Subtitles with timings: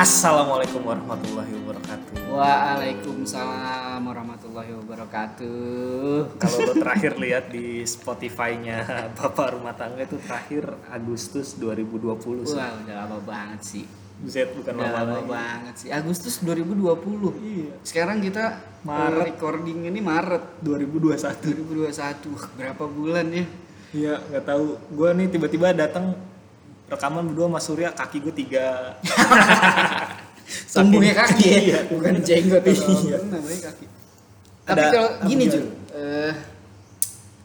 [0.00, 2.32] Assalamualaikum warahmatullahi wabarakatuh.
[2.32, 6.40] Waalaikumsalam warahmatullahi wabarakatuh.
[6.40, 8.80] Kalau lo terakhir lihat di Spotify-nya
[9.20, 12.48] Bapak Rumah Tangga itu terakhir Agustus 2020.
[12.48, 12.56] sih.
[12.56, 13.84] Wah, udah lama banget sih.
[14.24, 15.88] Buset bukan Udah lama lama banget sih.
[15.92, 17.36] Agustus 2020.
[17.36, 17.72] Iya.
[17.84, 19.36] Sekarang kita Maret.
[19.36, 21.60] recording ini Maret 2021.
[21.60, 22.32] 2021.
[22.32, 23.44] Wah, berapa bulan ya?
[23.92, 24.80] Iya, nggak tahu.
[24.96, 26.16] Gue nih tiba-tiba datang
[26.90, 28.66] rekaman berdua sama Surya, kaki gue tiga.
[30.74, 31.78] Tumbuhnya kaki ya, Iya.
[31.86, 32.62] bukan jenggot.
[32.66, 33.16] Iya.
[33.16, 33.84] Itu namanya kaki.
[34.66, 35.54] Ada Tapi kalau gini gimana?
[35.54, 36.32] Jul, eh,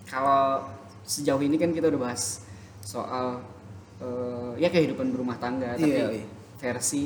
[0.05, 0.43] kalau
[1.03, 2.41] sejauh ini kan kita udah bahas
[2.81, 3.41] soal
[3.95, 6.25] eh, ya kehidupan berumah tangga, tapi Iya, iya.
[6.57, 7.05] versi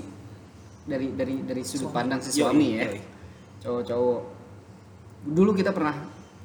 [0.83, 1.95] dari dari dari sudut Suami.
[1.95, 2.99] pandang si suami ya, yoi.
[3.61, 4.21] cowok-cowok.
[5.29, 5.95] Dulu kita pernah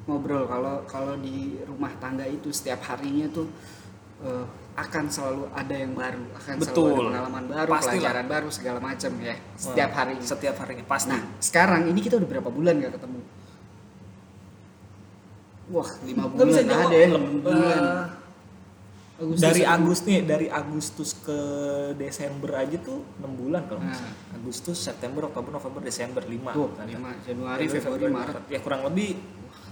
[0.05, 3.47] ngobrol kalau kalau di rumah tangga itu setiap harinya tuh
[4.21, 6.91] eh, akan selalu ada yang baru, akan selalu Betul.
[6.91, 7.91] ada pengalaman baru, Pastilah.
[7.95, 10.13] pelajaran baru segala macam ya setiap hari.
[10.19, 11.15] Setiap harinya pasti.
[11.15, 13.19] Nah, sekarang ini kita udah berapa bulan gak ketemu?
[15.65, 17.83] Wah, lima bulan bisa ada ya, Eh, lima bulan.
[19.15, 21.39] Agustus dari Agustus nih, dari Agustus ke
[21.95, 23.95] Desember aja tuh 6 bulan kalau Nah.
[23.95, 24.11] salah.
[24.35, 26.51] Agustus, September, Oktober, November, Desember 5.
[26.51, 28.43] Tuh, lima Januari, Februari, Maret.
[28.51, 29.15] Ya kurang lebih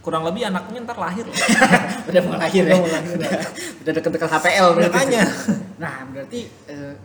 [0.03, 1.23] kurang lebih anaknya ntar lahir
[2.11, 2.75] udah mau lahir ya.
[2.75, 3.31] Udah mau lahir, udah,
[3.81, 4.67] udah deket-deket HPL.
[4.77, 5.23] Makanya.
[5.73, 6.95] Nah, berarti eh,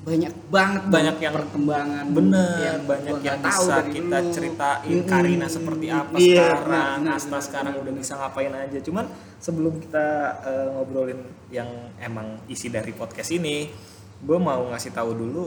[0.00, 4.32] banyak banget Banyak yang- perkembangan Bener, banyak yang nggak tahu bisa dari kita dulu.
[4.32, 5.06] ceritain Mm-mm.
[5.06, 8.78] Karina seperti apa Iya, sekarang, benar, Asta benar, sekarang udah bisa ngapain aja.
[8.80, 9.04] Cuman
[9.38, 10.06] sebelum kita
[10.42, 13.70] eh, ngobrolin yang emang isi dari podcast ini,
[14.18, 15.44] gue mau ngasih tahu dulu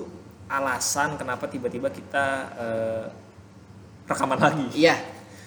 [0.47, 3.05] alasan kenapa tiba-tiba kita eh,
[4.05, 4.65] rekaman lagi.
[4.73, 4.95] Iya,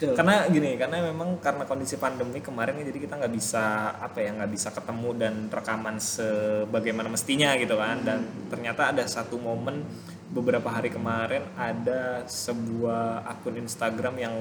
[0.00, 0.16] betul.
[0.16, 3.64] Karena gini, karena memang karena kondisi pandemi kemarin ya, jadi kita nggak bisa
[4.00, 8.00] apa ya nggak bisa ketemu dan rekaman sebagaimana mestinya gitu kan.
[8.00, 9.84] Dan ternyata ada satu momen
[10.32, 14.34] beberapa hari kemarin ada sebuah akun Instagram yang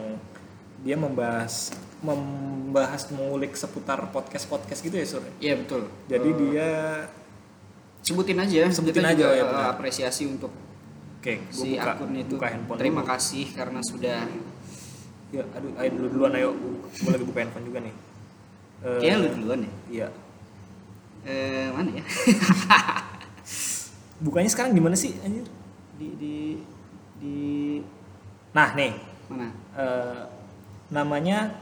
[0.80, 5.20] dia membahas membahas mengulik seputar podcast podcast gitu ya sur.
[5.44, 5.92] Iya, betul.
[6.08, 6.70] Jadi Eh, dia
[8.00, 9.66] sebutin aja, Sebutin kita aja, juga ya, eh, benar.
[9.76, 10.54] apresiasi untuk
[11.20, 12.36] oke, si buka, akun itu.
[12.40, 12.80] buka handphone.
[12.80, 13.12] Terima dulu.
[13.12, 14.20] kasih karena sudah
[15.30, 16.50] Ya, aduh, ayo dulu duluan ayo.
[16.98, 17.96] Gue lagi buka handphone juga nih.
[18.82, 19.72] Eh, Kayaknya lu duluan ya.
[19.90, 20.08] Iya.
[21.28, 22.04] Eh, mana ya?
[24.26, 25.46] Bukanya sekarang gimana sih anjir?
[26.00, 26.36] di di
[27.20, 27.36] di
[28.56, 28.96] Nah, nih,
[29.28, 29.52] mana?
[29.76, 30.22] eh,
[30.90, 31.54] namanya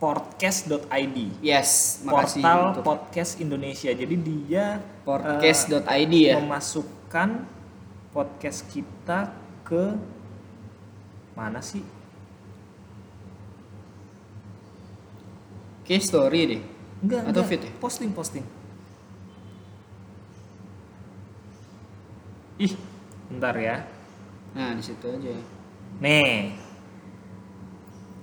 [0.00, 1.16] podcast.id.
[1.44, 3.92] Yes, makasih Portal untuk podcast Indonesia.
[3.92, 6.40] Jadi dia podcast.id eh, ya.
[6.40, 7.44] memasukkan
[8.10, 9.30] podcast kita
[9.62, 9.94] ke
[11.36, 11.84] mana sih?
[15.86, 16.62] Oke, story deh.
[16.98, 17.46] Enggak, Atau enggak.
[17.46, 17.72] feed ya?
[17.78, 18.42] Posting, posting.
[22.58, 22.74] Ih,
[23.30, 23.86] Bentar ya.
[24.50, 25.30] nah di situ aja.
[26.02, 26.56] Nih.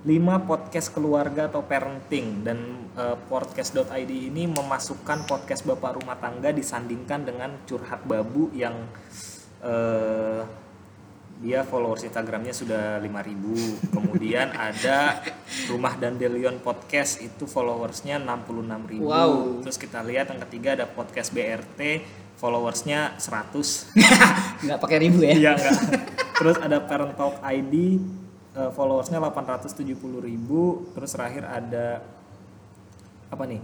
[0.04, 0.12] 5
[0.44, 7.56] podcast keluarga atau parenting dan eh, podcast.id ini memasukkan podcast Bapak Rumah Tangga disandingkan dengan
[7.64, 8.76] Curhat Babu yang
[9.64, 10.44] eh,
[11.44, 15.20] dia followers Instagramnya sudah 5000 kemudian ada
[15.68, 19.60] Rumah dan Delion Podcast itu followersnya 66.000 Wow.
[19.60, 22.00] terus kita lihat yang ketiga ada podcast BRT
[22.34, 23.94] followersnya 100
[24.64, 25.36] Nggak pakai ribu ya?
[25.36, 25.76] Iya enggak.
[26.40, 28.00] Terus ada Parent Talk ID
[28.56, 29.84] eh, followersnya 870
[30.18, 30.88] ribu.
[30.96, 32.02] Terus terakhir ada
[33.30, 33.60] apa nih?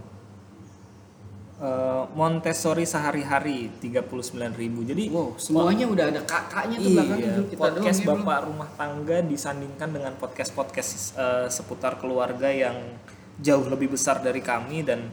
[1.61, 4.81] Eh, Montessori sehari-hari 39 ribu.
[4.81, 9.17] Jadi Wow, semuanya udah ada kakaknya tuh iya, kita podcast doang ya, bapak rumah tangga
[9.21, 12.97] disandingkan dengan podcast podcast eh, seputar keluarga yang
[13.37, 15.05] jauh lebih besar dari kami dan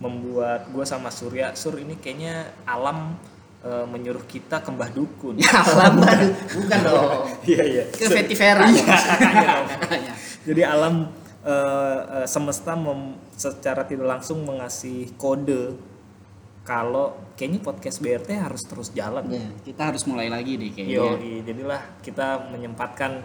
[0.00, 3.12] membuat gue sama Surya Sur ini kayaknya alam
[3.60, 5.44] eh, menyuruh kita ke Mbah Dukun.
[5.44, 6.32] Ya, alam baru.
[6.56, 7.08] Bukan dong.
[7.44, 7.84] Iya iya.
[7.92, 8.64] Ke Vetivera.
[8.64, 8.96] Iya.
[10.40, 15.74] Jadi alam eh, semesta mem- secara tidak langsung mengasih kode
[16.62, 19.26] kalau kayaknya podcast BRT harus terus jalan.
[19.26, 20.94] Ya, kita harus mulai lagi deh kayaknya.
[20.94, 21.06] Yo,
[21.42, 23.18] jadilah kita menyempatkan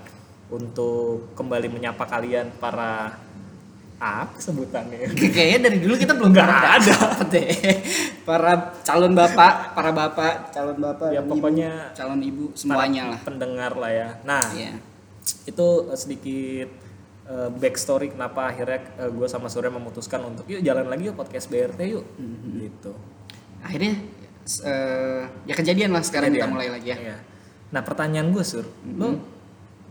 [0.49, 3.13] untuk kembali menyapa kalian para
[3.97, 5.09] apa sebutannya?
[5.35, 6.97] Kayaknya dari dulu kita belum Nggak pernah ada.
[7.29, 7.49] deh.
[8.21, 13.19] Para calon bapak, para bapak, calon bapak, Ya, pokoknya ibu, calon ibu semuanya lah.
[13.21, 14.09] pendengar lah ya.
[14.21, 14.77] Nah, Iya.
[15.45, 16.69] itu sedikit
[17.27, 21.79] eh, backstory kenapa akhirnya gue sama Surya memutuskan untuk yuk jalan lagi yuk podcast BRT
[21.89, 22.51] yuk Mm-hmm.
[22.61, 22.91] gitu
[23.59, 23.93] Akhirnya
[24.63, 26.53] eh, ya kejadian lah sekarang kita Jadian.
[26.53, 26.97] mulai lagi ya.
[26.97, 27.17] Iya.
[27.67, 29.19] nah pertanyaan gue sur lo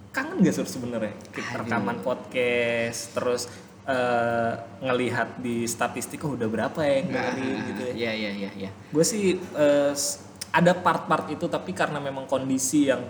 [0.09, 3.43] kangen gak sur sebenarnya kita rekaman podcast terus
[3.85, 8.51] eh, ngelihat di statistik oh udah berapa ya yang dengerin gitu ya Iya iya iya
[8.57, 8.71] iya.
[8.73, 13.05] gue sih eh, s- ada part-part itu tapi karena memang kondisi yang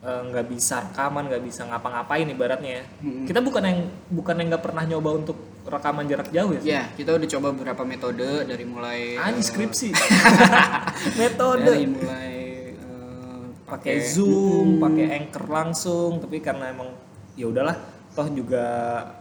[0.00, 2.84] eh, nggak bisa rekaman nggak bisa ngapa-ngapain ibaratnya ya.
[3.00, 3.24] Mm-mm.
[3.24, 3.78] kita bukan yang
[4.08, 7.82] bukan yang nggak pernah nyoba untuk rekaman jarak jauh ya Ya, kita udah coba beberapa
[7.84, 9.88] metode dari mulai ah eh, skripsi.
[9.92, 12.32] Dari metode mulai
[12.72, 16.88] eh, pakai zoom pakai anchor langsung tapi karena emang
[17.34, 17.76] ya udahlah
[18.10, 18.64] toh juga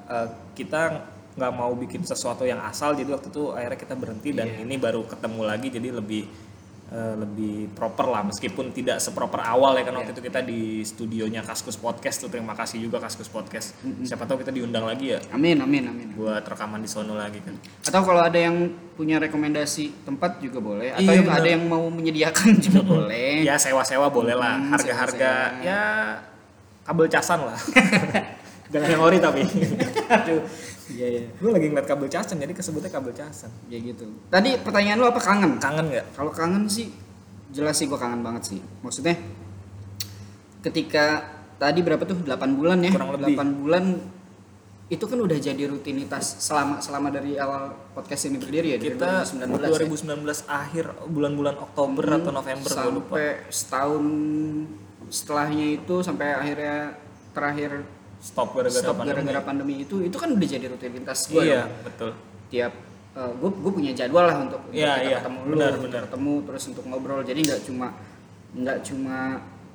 [0.06, 0.82] eh, kita
[1.36, 4.64] nggak mau bikin sesuatu yang asal jadi waktu itu akhirnya kita berhenti dan Iya.
[4.64, 6.26] ini baru ketemu lagi jadi lebih
[6.90, 11.42] eh, lebih proper lah meskipun tidak seproper awal ya kan waktu itu kita di studionya
[11.42, 12.30] Kaskus Podcast tuh.
[12.30, 13.76] Terima kasih juga Kaskus Podcast.
[14.02, 15.20] Siapa tahu kita diundang lagi ya.
[15.30, 16.08] Amin, amin, amin.
[16.14, 17.54] buat rekaman di sono lagi kan.
[17.82, 18.56] Atau kalau ada yang
[18.94, 23.44] punya rekomendasi tempat juga boleh atau Iya, yang ada yang mau menyediakan juga boleh.
[23.44, 25.62] ya sewa-sewa boleh lah Hmm, harga-harga sewa-sewa.
[25.62, 25.82] ya
[26.82, 27.60] kabel casan lah
[28.74, 29.42] jangan yang ori tapi
[30.18, 30.44] Aduh.
[30.88, 31.24] Iya, iya.
[31.36, 34.08] gue lagi ngeliat kabel casan jadi kesebutnya kabel casan Ya gitu.
[34.32, 35.60] Tadi pertanyaan lu apa kangen?
[35.60, 36.88] kangen nggak Kalau kangen sih
[37.52, 38.60] jelas sih gua kangen banget sih.
[38.84, 39.20] Maksudnya
[40.64, 41.28] ketika
[41.60, 42.92] tadi berapa tuh 8 bulan ya?
[42.96, 43.36] Kurang lebih.
[43.36, 43.86] 8 bulan
[44.88, 49.28] itu kan udah jadi rutinitas selama selama dari awal podcast ini berdiri ya dari kita
[49.28, 50.24] 2019 ya?
[50.24, 54.06] 2019 akhir bulan-bulan Oktober atau November gue lupa sampai setahun
[55.12, 56.96] setelahnya itu sampai akhirnya
[57.36, 57.84] terakhir
[58.18, 59.12] stop gara-gara stop pandemi.
[59.14, 62.12] gara-gara pandemi itu itu kan udah jadi rutinitas gue iya betul
[62.50, 62.74] tiap
[63.18, 65.18] gue gue punya jadwal lah untuk, Iya, kita iya.
[65.18, 66.02] ketemu lu Benar, benar.
[66.06, 67.88] ketemu terus untuk ngobrol jadi nggak cuma
[68.54, 69.18] nggak cuma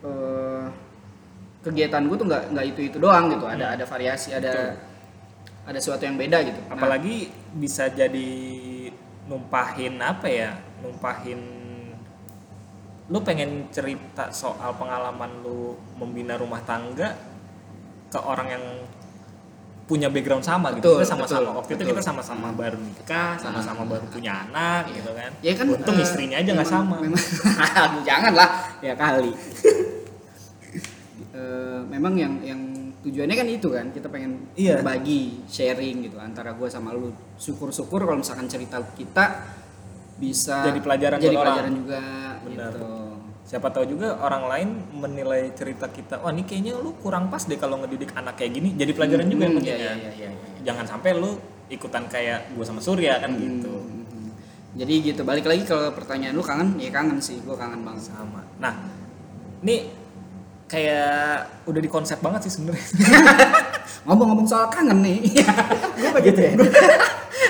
[0.00, 0.64] eh,
[1.60, 4.62] kegiatan gue tuh nggak nggak itu itu doang gitu ada ada variasi ada Hmm.
[4.62, 4.90] Betul.
[5.62, 7.16] ada sesuatu yang beda gitu Nah, apalagi
[7.52, 8.30] bisa jadi
[9.24, 11.38] numpahin apa ya numpahin
[13.06, 17.14] lu pengen cerita soal pengalaman lu membina rumah tangga
[18.12, 18.64] ke orang yang
[19.88, 20.84] punya background sama gitu.
[20.94, 21.90] Betul, kita sama-sama betul, waktu itu betul.
[21.96, 25.30] kita sama-sama baru nikah sama-sama baru punya anak gitu kan.
[25.42, 26.96] Ya kan untung eh, istrinya aja nggak sama.
[27.00, 27.20] memang.
[28.08, 28.48] Jangan lah
[28.84, 29.32] ya kali.
[31.32, 32.60] Eh, memang yang yang
[33.00, 34.84] tujuannya kan itu kan kita pengen Iya.
[34.84, 37.08] berbagi sharing gitu antara gue sama lu.
[37.40, 39.40] Syukur-syukur kalau misalkan cerita kita
[40.20, 41.44] bisa Jadi pelajaran jadi orang.
[41.56, 42.00] pelajaran juga
[42.44, 42.72] Benar.
[42.76, 43.01] gitu
[43.52, 47.54] siapa tahu juga orang lain menilai cerita kita wah ini kayaknya lu kurang pas deh
[47.54, 49.92] kalau ngedidik anak kayak gini jadi pelajaran juga yang Hmm, penting iya, ya.
[49.92, 50.60] iya, iya, iya.
[50.64, 51.36] jangan sampai lu
[51.68, 54.00] ikutan kayak gua sama Surya kan gitu Hmm.
[54.72, 58.08] Jadi gitu balik lagi kalau pertanyaan lu kangen ya kangen sih gue kangen banget.
[58.08, 58.72] sama nah
[59.60, 59.92] ini
[60.64, 61.36] kayak
[61.68, 62.80] udah di konsep banget sih sebenarnya
[64.08, 65.20] Ngomong-ngomong soal kangen nih,
[66.00, 66.52] gue begitu ya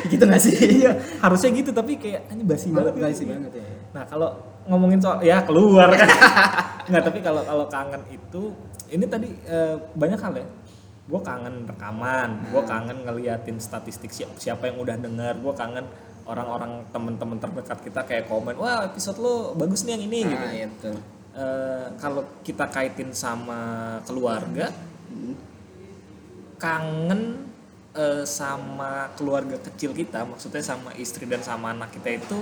[0.04, 0.82] gitu gak sih?
[0.82, 3.06] iya harusnya gitu tapi kayak ini basi banget gitu.
[3.14, 3.64] sih banget ya.
[3.94, 4.30] nah kalau
[4.66, 6.08] ngomongin soal ya keluar kan
[6.90, 8.54] nggak tapi kalau kalau kangen itu
[8.88, 10.46] ini tadi eh, banyak hal ya
[11.02, 15.86] gue kangen rekaman gue kangen ngeliatin statistik siapa, siapa yang udah dengar gue kangen
[16.22, 20.54] orang-orang temen-temen terdekat kita kayak komen wah episode lo bagus nih yang ini gitu Nah,
[20.54, 20.94] iya betul.
[21.32, 23.60] Eh, kalau kita kaitin sama
[24.04, 24.70] keluarga
[25.12, 25.36] Hmm.
[26.56, 27.44] kangen
[27.92, 32.38] eh, sama keluarga kecil kita maksudnya sama istri dan sama anak kita itu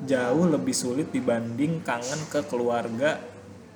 [0.00, 3.20] jauh lebih sulit dibanding kangen ke keluarga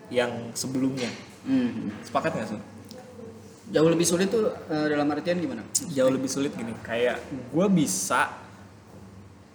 [0.08, 1.10] yang sebelumnya
[1.42, 1.92] Hmm.
[2.00, 2.60] sepakat nggak sih
[3.66, 5.60] Jauh lebih sulit tuh eh, dalam artian gimana?
[5.86, 8.32] jauh lebih sulit gini kayak gue bisa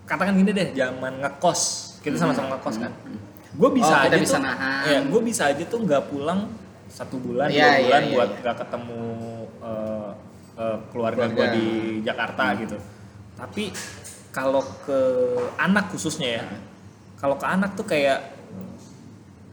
[0.05, 1.61] katakan gini deh zaman ngekos
[1.99, 2.91] kita sama-sama ngekos kan
[3.49, 4.81] gue bisa Oh, aja bisa tuh nahan.
[4.85, 6.45] ya gue bisa aja tuh nggak pulang
[6.87, 8.39] satu bulan Iya, dua iya, bulan iya, buat iya.
[8.39, 9.01] nggak ketemu
[9.61, 10.09] eh,
[10.57, 11.53] eh, keluarga gue Keluarga.
[11.53, 11.67] di
[12.01, 12.77] Jakarta gitu
[13.33, 13.63] tapi
[14.29, 14.99] kalau ke
[15.57, 16.45] anak khususnya ya
[17.17, 18.31] kalau ke anak tuh kayak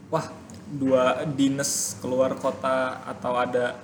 [0.07, 0.27] wah
[0.67, 3.79] dua dinas keluar kota atau ada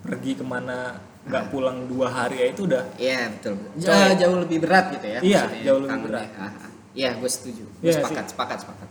[0.00, 3.54] pergi ke mana nggak pulang dua hari ya itu udah Iya betul.
[3.54, 3.86] Coy.
[3.86, 5.18] Jauh, jauh lebih berat gitu ya.
[5.22, 6.26] Iya, jauh lebih berat.
[6.34, 6.70] Ah, ah.
[6.92, 7.62] Iya, gue setuju.
[7.78, 8.88] Gue Iya sepakat, sepakat, sepakat.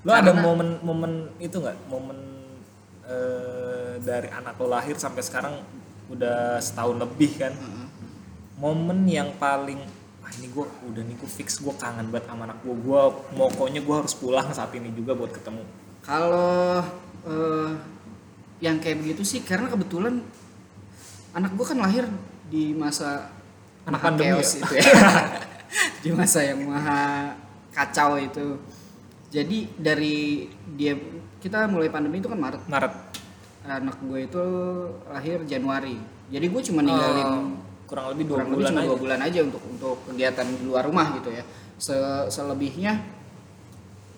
[0.00, 2.18] lo ada Karena- momen-momen itu nggak momen
[3.04, 5.54] eh, dari anak lo lahir sampai sekarang
[6.08, 7.88] udah setahun lebih kan Heeh.
[8.56, 9.80] momen yang paling
[10.30, 13.00] ah ini gue udah nih gue fix gue kangen banget sama anak gue gue
[13.34, 15.66] pokoknya gue harus pulang saat ini juga buat ketemu
[16.06, 16.78] Kalau
[17.26, 17.70] eh,
[18.62, 20.22] yang kayak begitu sih karena kebetulan
[21.34, 22.06] anak gue kan lahir
[22.46, 23.26] di masa
[23.90, 24.60] Anak pandemi chaos ya?
[24.62, 24.84] itu ya.
[26.06, 27.34] di masa yang maha
[27.74, 28.60] kacau itu.
[29.30, 30.46] Jadi dari
[30.78, 30.94] dia
[31.42, 32.62] kita mulai pandemi itu kan Maret.
[32.70, 32.94] Maret
[33.66, 34.44] Anak gue itu
[35.10, 35.96] lahir Januari.
[36.30, 39.20] Jadi gue cuma ninggalin Oh, kurang lebih dua kurang lebih bulan cuma aja dua bulan
[39.20, 41.42] aja untuk untuk kegiatan di luar rumah gitu ya.
[41.76, 42.92] Se- selebihnya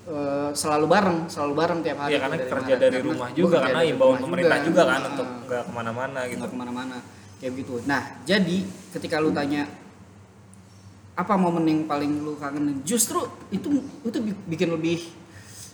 [0.05, 2.13] eh, selalu bareng, selalu bareng tiap hari.
[2.13, 5.09] ya karena tuh kerja dari Karena rumah juga karena dari imbauan pemerintah juga, kan Ah,
[5.09, 6.97] untuk nggak ke mana-mana gitu nggak ke mana-mana
[7.39, 7.73] kayak gitu.
[7.85, 8.57] Nah jadi
[8.93, 9.63] ketika lu tanya
[11.13, 13.69] apa momen yang paling lu kangen justru itu
[14.03, 15.07] itu bi- bikin lebih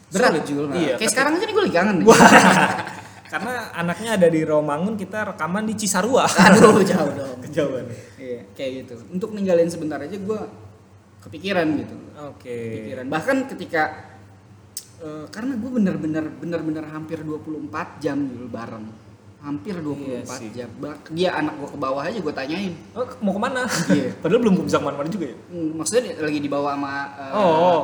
[0.08, 0.40] berat.
[0.42, 0.66] Jul.
[0.66, 2.06] Nah, Iya, kayak ketika- sekarang aja nih gue lagi kangen nih.
[3.28, 6.24] karena anaknya ada di Romangun kita rekaman di Cisarua.
[6.48, 7.38] Aduh jauh dong.
[7.44, 7.86] Kejauhan.
[8.16, 8.94] Iya kayak gitu.
[9.12, 10.40] Untuk ninggalin sebentar aja gue
[11.22, 11.96] kepikiran gitu.
[12.32, 12.56] Oke.
[12.82, 13.82] Pikiran bahkan ketika
[14.98, 18.86] eh, karena gue bener-bener bener-bener hampir 24 jam dulu bareng.
[19.38, 20.50] Hampir 24 Iya sih.
[20.50, 20.70] jam.
[20.82, 22.74] Bah- dia anak gue ke bawah aja gue tanyain.
[22.90, 23.62] Oh, mau ke mana?
[23.92, 24.10] Iya.
[24.24, 25.36] padahal belum bisa ke mana-mana juga ya?
[25.52, 27.80] Hmm, maksudnya lagi dibawa sama eh, oh.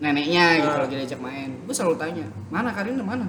[0.00, 0.82] neneknya gitu Ah.
[0.88, 1.50] lagi diajak main.
[1.62, 3.28] Gue selalu tanya mana Karina mana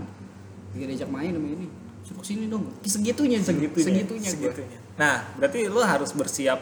[0.71, 1.67] lagi diajak main sama ini.
[2.01, 2.65] Suruh sini dong.
[2.81, 3.85] Segitunya segitunya.
[3.85, 4.79] Segitunya, gue segitunya.
[4.97, 6.59] nah berarti lo harus bersiap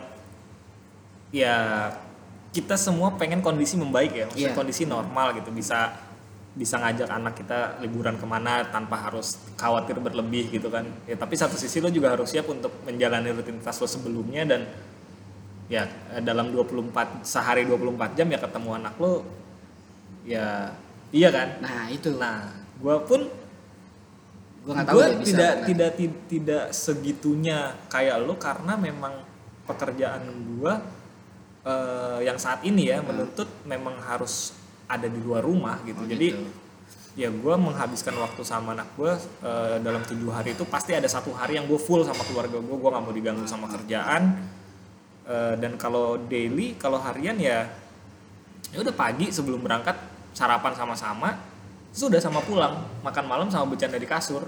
[1.30, 1.56] ya
[2.50, 4.26] kita semua pengen kondisi membaik ya.
[4.26, 4.58] Maksudnya Iya.
[4.58, 5.54] kondisi normal gitu.
[5.54, 5.94] Bisa
[6.58, 10.84] bisa ngajak anak kita liburan ke mana tanpa harus khawatir berlebih gitu kan.
[11.06, 14.66] Ya tapi satu sisi lo juga harus siap untuk menjalani rutinitas lo sebelumnya dan
[15.70, 15.86] ya
[16.26, 19.22] dalam 24 sehari 24 jam ya ketemu anak lo
[20.26, 20.74] ya
[21.14, 21.62] iya kan?
[21.62, 22.18] Nah itu.
[22.18, 22.50] Nah
[22.82, 23.30] gua pun
[24.60, 29.24] gue nggak tahu gue tidak tidak ti- tidak segitunya kayak lo karena memang
[29.66, 30.74] pekerjaan gue
[32.26, 34.58] yang saat ini ya menuntut memang harus
[34.90, 36.02] ada di luar rumah gitu.
[36.02, 36.50] Oh, jadi gitu.
[37.14, 39.14] ya gue menghabiskan waktu sama anak gue
[39.86, 42.90] dalam tujuh hari itu pasti ada satu hari yang gue full sama keluarga gue gue
[42.90, 44.42] nggak mau diganggu sama kerjaan.
[45.30, 47.70] Eh, dan kalau daily kalau harian ya
[48.74, 49.94] ya udah pagi sebelum berangkat
[50.34, 51.38] sarapan sama-sama
[51.90, 54.46] sudah sama pulang makan malam sama bercanda di kasur.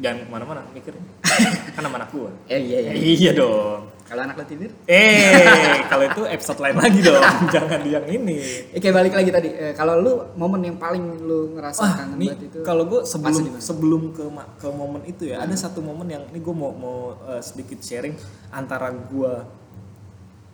[0.00, 1.04] Jangan ke mana-mana mikirnya
[1.76, 2.32] kan anak gua.
[2.48, 2.92] Eh iya iya.
[2.96, 3.84] Iya dong.
[4.10, 5.44] Kalau anak lo tidur eh
[5.92, 7.20] kalau itu episode lain lagi dong.
[7.52, 8.40] Jangan yang ini.
[8.72, 9.52] Eh, kayak balik lagi tadi.
[9.52, 12.58] Eh, kalau lu momen yang paling lu ngerasa Wah, kangen nih banget itu?
[12.64, 14.24] kalau gue pas sebelum di sebelum ke
[14.56, 16.98] ke momen itu ya ada satu momen yang ini gue mau mau
[17.30, 18.16] eh, sedikit sharing
[18.50, 19.32] antara gue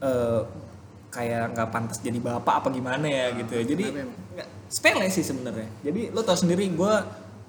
[0.03, 0.41] eh,
[1.09, 3.65] kayak nggak pantas jadi bapak apa gimana ya gitu ya.
[3.65, 4.26] Jadi kenapa
[4.67, 5.69] sepele sih sebenarnya.
[5.83, 6.95] Jadi lo tau sendiri gue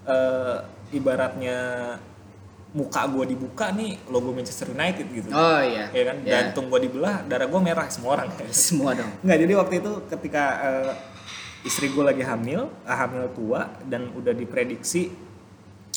[0.08, 0.58] eh,
[0.96, 1.60] ibaratnya
[2.76, 5.30] muka gue dibuka nih logo Manchester United gitu.
[5.32, 5.90] Oh iya.
[5.90, 6.18] Ya kan?
[6.22, 6.32] Iya.
[6.52, 8.30] jantung gue dibelah darah gue merah semua orang.
[8.54, 9.10] Semua dong.
[9.24, 10.94] Nggak, jadi waktu itu ketika eh,
[11.66, 15.10] istri gue lagi hamil, eh, hamil tua dan udah diprediksi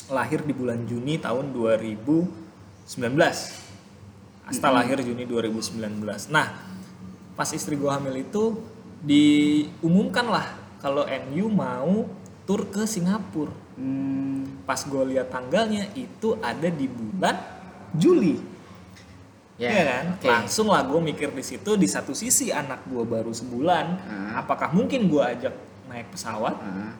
[0.09, 2.97] lahir di bulan Juni tahun 2019.
[4.47, 5.79] Asta lahir Juni 2019.
[6.33, 6.47] Nah,
[7.37, 8.57] pas istri gue hamil itu
[9.01, 12.09] diumumkan lah kalau MU mau
[12.43, 13.53] tur ke Singapura.
[13.77, 17.37] hmm, Pas gue lihat tanggalnya itu ada di bulan
[17.93, 18.41] Juli.
[19.55, 20.03] ya Iya kan?
[20.11, 20.25] oke.
[20.27, 24.41] Langsung lah gue mikir di situ di satu sisi anak gue baru sebulan, Ah.
[24.41, 25.53] apakah mungkin gue ajak
[25.85, 26.55] naik pesawat?
[26.57, 26.97] Ah,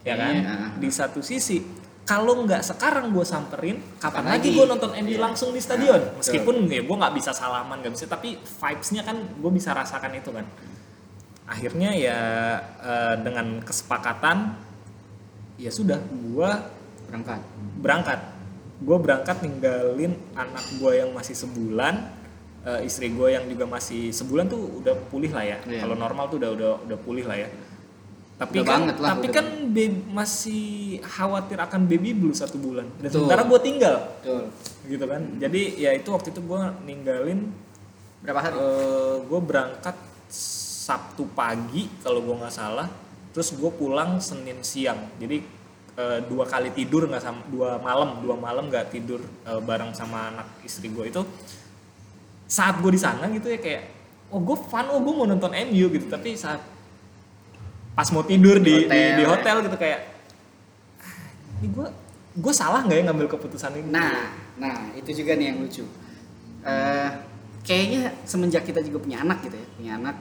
[0.00, 0.30] Ya kan?
[0.30, 0.70] Kayaknya, ah.
[0.78, 1.58] Di satu sisi
[2.04, 4.56] kalau nggak sekarang gue samperin, kapan lagi lagi?
[4.56, 5.20] gue nonton MU Iya.
[5.20, 5.98] langsung di stadion?
[6.00, 6.14] Ah.
[6.16, 10.30] Meskipun ya gue nggak bisa salaman, nggak bisa, tapi vibes-nya kan gue bisa rasakan itu
[10.30, 10.46] kan.
[11.48, 12.18] Akhirnya ya
[12.78, 14.52] eh, dengan kesepakatan,
[15.56, 16.50] ya sudah gue
[17.08, 17.40] berangkat.
[17.80, 18.20] berangkat.
[18.78, 21.94] Gue berangkat ninggalin anak gue yang masih sebulan
[22.62, 25.58] eh, istri gue yang juga masih sebulan tuh udah pulih lah ya.
[25.64, 25.80] Iya.
[25.82, 27.48] kalau normal tuh udah udah udah pulih lah ya.
[28.38, 30.62] Tapi Udah kan banget lah, tapi kan be- masih
[31.02, 32.86] khawatir akan baby blue satu bulan.
[33.02, 33.26] Dan Betul.
[33.26, 33.96] sementara gue tinggal.
[34.22, 34.42] Betul.
[34.86, 35.22] Gitu kan.
[35.42, 37.50] Jadi ya itu waktu itu gue ninggalin
[38.22, 38.54] berapa hari?
[39.26, 39.96] gue berangkat
[40.88, 42.88] Sabtu pagi kalau gue nggak salah
[43.36, 44.96] terus gue pulang Senin siang.
[45.20, 45.44] Jadi
[46.00, 50.32] eh, dua kali tidur nggak sama dua malam dua malam nggak tidur eh, bareng sama
[50.32, 51.20] anak istri gue itu
[52.48, 53.82] saat gue di sana gitu ya kayak
[54.32, 56.08] oh gue fun oh gue mau nonton MU gitu.
[56.08, 56.64] Tapi saat
[57.92, 59.68] pas mau tidur di di, di hotel, Hotel.
[59.68, 60.00] gitu kayak
[61.04, 61.14] "Ah,
[61.60, 61.86] ini gue
[62.38, 63.92] gue salah nggak ya ngambil keputusan ini?
[63.92, 65.84] Nah nah itu juga nih yang lucu.
[66.64, 67.10] Eh,
[67.68, 70.16] kayaknya semenjak kita juga punya anak gitu ya punya anak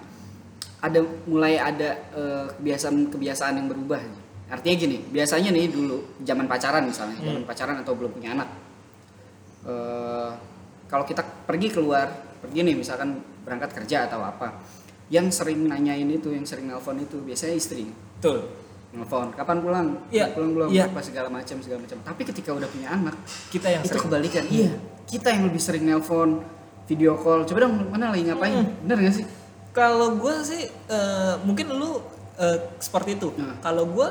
[0.77, 4.01] ada mulai ada eh, kebiasaan-kebiasaan yang berubah.
[4.47, 8.49] Artinya gini biasanya nih dulu zaman pacaran misalnya zaman pacaran atau belum punya anak.
[9.67, 10.31] Eh,
[10.87, 12.07] kalau kita pergi keluar
[12.37, 14.61] pergi nih misalkan berangkat kerja atau apa
[15.07, 17.89] yang sering nanyain itu yang sering nelpon itu biasanya istri.
[18.21, 18.45] Betul.
[18.95, 19.87] Nelpon kapan pulang?
[20.07, 20.69] Iya, pulang belum?
[20.71, 20.87] Iya.
[20.87, 21.97] apa segala macam segala macam.
[22.05, 23.15] Tapi ketika udah punya anak
[23.51, 24.03] kita yang itu sering.
[24.07, 24.43] kebalikan.
[24.47, 24.71] Iya
[25.07, 26.43] kita yang lebih sering nelpon
[26.85, 27.47] video call.
[27.47, 28.53] Coba dong mana lagi ngapain?
[28.63, 28.71] Hmm.
[28.83, 29.25] bener gak sih
[29.77, 32.01] Kalau gue sih eh, mungkin lu
[32.41, 33.29] eh, seperti itu.
[33.37, 33.61] Nah.
[33.61, 34.07] Kalau gue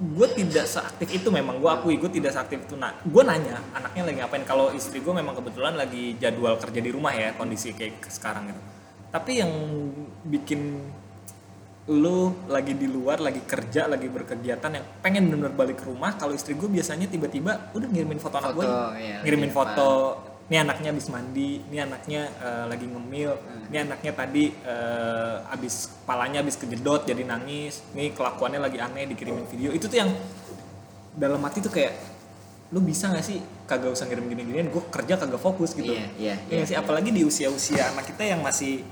[0.00, 2.78] gue tidak seaktif itu memang gue akui gue tidak seaktif itu.
[2.78, 4.44] Nah, gue nanya anaknya lagi ngapain.
[4.46, 8.62] Kalau istri gue memang kebetulan lagi jadwal kerja di rumah ya kondisi kayak sekarang gitu.
[9.10, 9.52] Tapi yang
[10.30, 10.78] bikin
[11.90, 16.30] lu lagi di luar lagi kerja lagi berkegiatan yang pengen bener-bener balik ke rumah kalau
[16.38, 19.88] istri gue biasanya tiba-tiba udah ngirimin foto, anak gue Foto, iya, ngirimin lagi foto
[20.50, 23.30] ini anaknya habis mandi ini anaknya eh, lagi ngemil
[23.70, 29.46] ini anaknya tadi eh, habis kepalanya habis kejedot jadi nangis ini kelakuannya lagi aneh dikirimin
[29.46, 30.10] video itu tuh yang
[31.14, 31.94] dalam hati tuh kayak
[32.70, 36.34] lu bisa gak sih kagak usah ngirim gini-ginian gue kerja kagak fokus gitu Iya, iya,
[36.50, 36.82] Iya nggak sih iya.
[36.82, 38.82] apalagi di usia-usia anak kita yang masih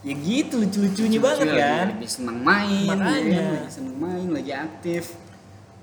[0.00, 3.20] ya gitu lucu-lucunya banget Lucu, kan lagi, lagi seneng main Makanya.
[3.20, 3.52] ya kan?
[3.56, 5.04] lagi seneng main lagi aktif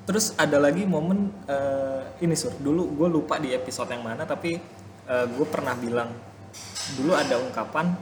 [0.07, 4.55] Terus ada lagi momen eh, ini sur, dulu gue lupa di episode yang mana tapi
[5.07, 6.11] gue pernah bilang
[6.99, 7.95] dulu ada ungkapan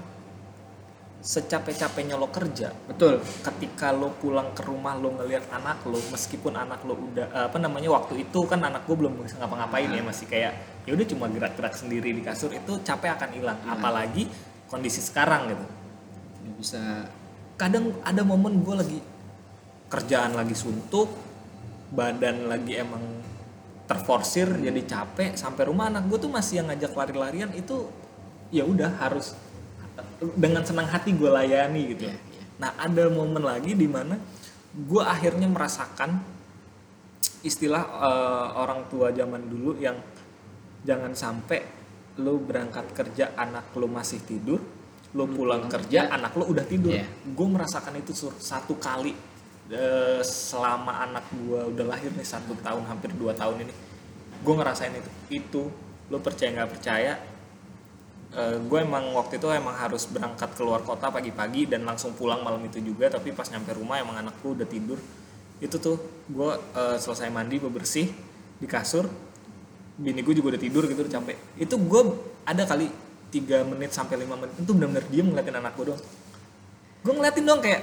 [1.25, 6.85] secapek-capeknya lo kerja, betul ketika lo pulang ke rumah lo ngelihat anak lo, meskipun anak
[6.85, 10.29] lo udah eh, apa namanya waktu itu kan anak gue belum bisa ngapa-ngapain ya masih
[10.29, 10.53] kayak
[10.85, 13.73] ya udah cuma gerak-gerak sendiri di kasur itu capek akan hilang, Hilang.
[13.73, 14.29] apalagi
[14.69, 15.65] kondisi sekarang gitu.
[16.45, 16.81] Nggak bisa
[17.57, 18.99] kadang ada momen gue lagi
[19.89, 21.09] kerjaan lagi suntuk
[21.89, 23.01] badan lagi emang
[23.85, 27.85] terforsir jadi capek sampai rumah anak gue tuh masih yang ngajak lari-larian itu
[28.49, 29.37] ya udah harus
[30.35, 32.43] dengan senang hati gue layani gitu Iya, iya.
[32.57, 34.17] nah ada momen lagi di mana
[34.73, 36.17] gue akhirnya merasakan
[37.45, 39.95] istilah eh, orang tua zaman dulu yang
[40.81, 41.61] jangan sampai
[42.21, 44.59] lu berangkat kerja anak lu masih tidur
[45.15, 47.05] lu pulang kerja anak lu udah tidur Iya.
[47.07, 49.13] gue merasakan itu sur satu kali
[49.71, 53.73] eh, selama anak gue udah lahir nih satu tahun hampir dua tahun ini
[54.41, 55.11] gue ngerasain itu.
[55.31, 55.63] Itu
[56.11, 57.13] lu percaya nggak percaya
[58.35, 62.83] gue emang waktu itu emang harus berangkat keluar kota pagi-pagi dan langsung pulang malam itu
[62.83, 64.99] juga tapi pas nyampe rumah emang anakku udah tidur.
[65.63, 65.95] Itu tuh
[66.27, 66.51] gue
[66.99, 68.11] selesai mandi bebersih
[68.59, 69.07] di kasur
[69.95, 71.37] bini gue juga udah tidur gitu udah capek.
[71.55, 72.01] Itu gue
[72.43, 72.91] ada kali
[73.31, 76.03] tiga menit sampai lima menit itu benar-benar diem ngeliatin anak gue doang.
[77.07, 77.81] Gue ngeliatin doang kayak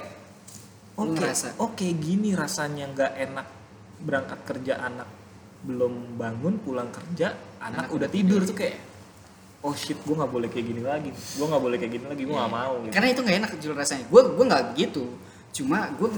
[0.94, 1.46] oke ngerasa.
[1.58, 3.46] oke gini rasanya nggak enak
[4.02, 5.08] berangkat kerja anak
[5.62, 8.42] belum bangun pulang kerja anak, Anak udah tidur.
[8.42, 8.82] tuh kayak
[9.62, 11.11] oh shit gue nggak boleh kayak gini lagi.
[11.14, 12.90] Gue nggak boleh kayak gini lagi gue nggak mau gitu.
[12.90, 14.05] Karena itu nggak enak jujur rasanya.
[14.11, 15.05] Gue gue nggak gitu
[15.52, 16.09] cuma gue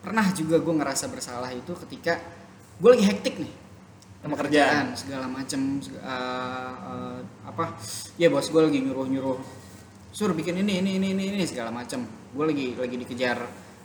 [0.00, 2.16] pernah juga gue ngerasa bersalah itu ketika
[2.80, 3.52] gue lagi hektik nih.
[4.24, 4.96] Sama kerjaan.
[4.96, 7.76] segala macem seg- eh, eh, apa?
[8.16, 9.38] Ya bos gue lagi nyuruh nyuruh
[10.08, 12.08] suruh bikin ini ini ini ini, ini segala macem.
[12.32, 13.36] Gue lagi lagi dikejar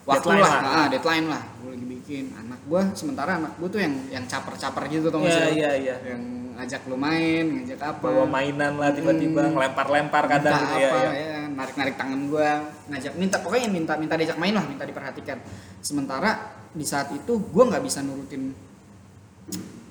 [0.03, 0.71] waktu Deadline lah, lah.
[0.75, 4.53] Ah, deadline lah gue lagi bikin anak gue sementara anak gue tuh yang yang caper
[4.55, 5.51] caper gitu nggak Iya, lo?
[5.53, 5.95] iya, iya.
[6.07, 6.21] yang
[6.55, 9.53] ngajak lu main ngajak apa bawa mainan lah tiba-tiba Hmm.
[9.55, 11.11] ngelempar-lempar kadang gitu ya, apa ya.
[11.15, 12.49] ya narik narik tangan gua
[12.87, 15.39] ngajak minta pokoknya minta minta diajak main lah minta diperhatikan
[15.79, 16.31] sementara
[16.69, 18.51] di saat itu gua nggak bisa nurutin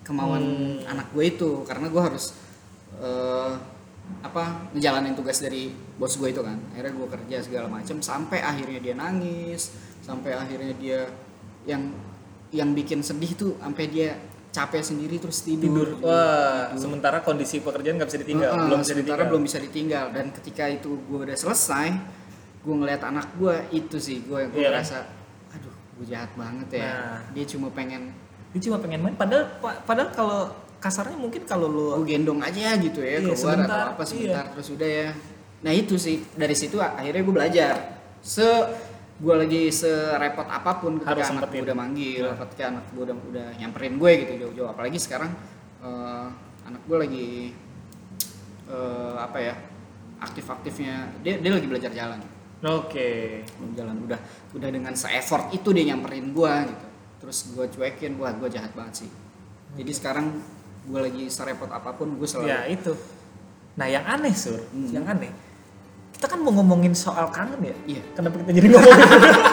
[0.03, 0.91] kemauan Hmm.
[0.91, 2.33] anak gue itu karena gua harus
[2.99, 3.53] eh,
[4.19, 6.59] apa ngejalanin tugas dari bos gue itu kan.
[6.71, 11.01] Akhirnya gua kerja segala macam sampai akhirnya dia nangis sampai akhirnya dia
[11.65, 11.93] yang
[12.49, 14.17] yang bikin sedih tuh sampai dia
[14.49, 15.89] capek sendiri terus tidur, tidur.
[16.01, 19.29] wah sementara kondisi pekerjaan nggak bisa ditinggal Heeh, belum bisa sementara ditinggal.
[19.29, 20.05] belum bisa ditinggal.
[20.11, 21.89] Dan ketika itu gue udah selesai
[22.59, 24.83] gue ngeliat anak gue itu sih gue gue Iya kan?
[24.83, 24.99] ngerasa
[25.53, 26.89] aduh gue jahat banget ya.
[26.89, 27.19] Nah.
[27.31, 28.03] dia cuma pengen
[28.49, 30.41] dia cuma pengen main padahal pa- padahal kalau
[30.79, 34.45] kasarnya mungkin kalau lu gue gendong aja gitu ya Iya, keluar sebentar, atau apa sebentar
[34.47, 34.53] iya.
[34.55, 35.09] terus udah ya.
[35.59, 36.17] Nah itu sih.
[36.39, 37.75] Dari situ akhirnya gue belajar.
[38.23, 38.47] Se
[39.19, 42.39] gue lagi serepot apa pun ketika Harus anak gue udah manggil Nah.
[42.47, 44.71] ketika anak gue udah, udah nyamperin gue gitu jauh-jauh.
[44.71, 45.35] Apalagi sekarang
[45.83, 46.27] eh,
[46.63, 47.29] anak gue lagi
[48.71, 49.55] eh, apa ya
[50.19, 52.23] aktif-aktifnya dia dia lagi belajar jalan.
[52.59, 53.43] Oke.
[53.59, 54.21] Belum jalan udah
[54.55, 56.87] udah dengan se-effort itu dia nyamperin gua gitu.
[57.23, 59.11] Terus gua cuekin wah gua jahat banget sih.
[59.79, 60.27] Jadi sekarang
[60.89, 62.93] gua lagi serepot apa pun gua selalu ya itu.
[63.77, 64.91] Nah yang aneh sur Hmm.
[64.91, 65.31] yang aneh
[66.11, 67.77] kita kan mau ngomongin soal kangen ya?
[67.87, 68.03] Iya.
[68.11, 69.07] Kenapa kita jadi ngomongin